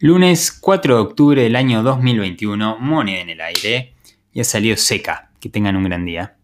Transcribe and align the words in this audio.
Lunes 0.00 0.52
4 0.52 0.94
de 0.94 1.00
octubre 1.00 1.42
del 1.42 1.56
año 1.56 1.82
2021, 1.82 2.78
moneda 2.78 3.20
en 3.20 3.30
el 3.30 3.40
aire. 3.40 3.94
Ya 4.32 4.44
salió 4.44 4.76
seca. 4.76 5.32
Que 5.40 5.48
tengan 5.48 5.74
un 5.74 5.82
gran 5.82 6.04
día. 6.04 6.36